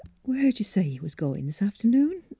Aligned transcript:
Where 0.23 0.51
'd 0.51 0.57
you 0.57 0.65
say 0.65 0.81
you 0.81 1.03
was 1.03 1.13
goin' 1.13 1.45
this 1.45 1.61
afternoon? 1.61 2.23